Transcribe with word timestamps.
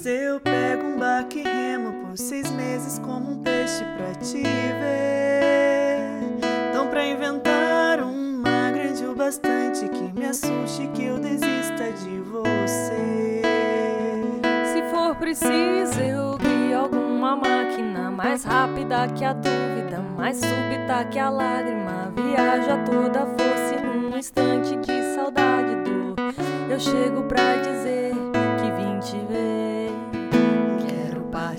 vezes 0.00 0.06
eu 0.06 0.40
pego 0.40 0.82
um 0.84 0.98
barco 0.98 1.38
e 1.38 1.42
remo 1.42 2.06
por 2.06 2.16
seis 2.16 2.50
meses 2.52 2.98
como 2.98 3.32
um 3.32 3.42
peixe 3.42 3.84
pra 3.96 4.14
te 4.14 4.42
ver. 4.42 6.10
Então, 6.70 6.88
pra 6.88 7.04
inventar 7.04 8.00
uma 8.00 8.70
grande 8.70 9.04
o 9.04 9.14
bastante 9.14 9.88
que 9.88 10.18
me 10.18 10.26
assuste 10.26 10.88
que 10.94 11.04
eu 11.04 11.18
desista 11.18 11.92
de 12.02 12.18
você. 12.20 13.42
Se 14.72 14.82
for 14.90 15.14
preciso, 15.16 16.00
eu 16.00 16.38
crio 16.38 16.78
alguma 16.78 17.36
máquina 17.36 18.10
mais 18.10 18.44
rápida 18.44 19.08
que 19.08 19.24
a 19.24 19.32
dúvida, 19.34 20.00
mais 20.16 20.36
súbita 20.36 21.04
que 21.10 21.18
a 21.18 21.28
lágrima. 21.28 22.12
Viaja 22.16 22.78
toda 22.84 23.26
força 23.26 23.74
e 23.74 23.82
num 23.82 24.16
instante 24.16 24.76
de 24.76 25.14
saudade 25.14 25.74
dor. 25.84 26.16
Eu 26.70 26.78
chego 26.78 27.22
pra 27.24 27.56
dizer 27.56 28.12
que 28.60 28.70
vim 28.72 28.98
te 29.00 29.18
ver. 29.26 29.69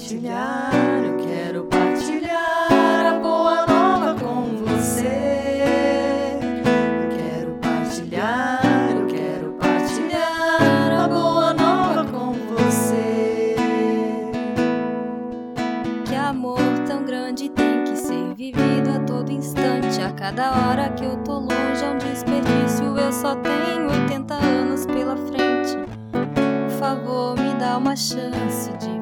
Partilhar, 0.02 0.72
eu 1.06 1.18
quero 1.18 1.64
partilhar 1.66 3.06
a 3.06 3.20
boa 3.20 3.68
nova 3.68 4.16
com 4.16 4.58
você. 4.66 6.40
Quero 7.16 7.54
partilhar, 7.62 8.90
eu 8.96 9.06
quero 9.06 9.52
partilhar 9.60 11.04
a 11.04 11.08
boa 11.08 11.54
nova 11.54 12.04
com 12.06 12.34
você. 12.34 13.56
Que 16.06 16.16
amor 16.16 16.58
tão 16.88 17.06
grande 17.06 17.48
tem 17.50 17.84
que 17.84 17.96
ser 17.96 18.34
vivido 18.34 18.90
a 18.96 19.00
todo 19.06 19.32
instante. 19.32 20.02
A 20.02 20.12
cada 20.14 20.50
hora 20.52 20.90
que 20.90 21.06
eu 21.06 21.16
tô 21.18 21.34
longe 21.34 21.84
é 21.84 21.90
um 21.92 21.98
desperdício. 22.00 22.98
Eu 22.98 23.14
só 23.14 23.36
tenho 23.36 23.88
80 23.88 24.34
anos 24.34 24.84
pela 24.88 25.16
frente. 25.16 25.78
Por 26.12 26.72
favor, 26.80 27.38
me 27.38 27.54
dá 27.60 27.78
uma 27.78 27.96
chance 27.96 28.72
de. 28.80 29.01